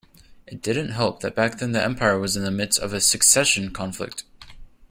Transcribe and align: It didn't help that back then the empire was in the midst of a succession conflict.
It 0.47 0.63
didn't 0.63 0.93
help 0.93 1.19
that 1.19 1.35
back 1.35 1.59
then 1.59 1.73
the 1.73 1.83
empire 1.83 2.17
was 2.17 2.35
in 2.35 2.43
the 2.43 2.49
midst 2.49 2.79
of 2.79 2.91
a 2.91 2.99
succession 2.99 3.69
conflict. 3.69 4.23